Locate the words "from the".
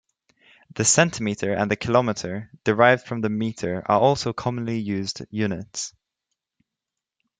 3.05-3.29